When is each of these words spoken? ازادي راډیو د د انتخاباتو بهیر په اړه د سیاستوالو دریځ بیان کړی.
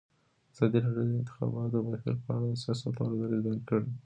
ازادي 0.53 0.77
راډیو 0.83 1.01
د 1.09 1.13
د 1.13 1.17
انتخاباتو 1.21 1.85
بهیر 1.89 2.15
په 2.23 2.29
اړه 2.35 2.47
د 2.51 2.55
سیاستوالو 2.63 3.15
دریځ 3.21 3.41
بیان 3.45 3.59
کړی. 3.69 3.89